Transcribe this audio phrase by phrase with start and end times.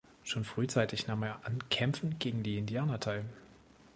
[0.23, 3.23] Schon frühzeitig nahm er an Kämpfen gegen die Indianer teil.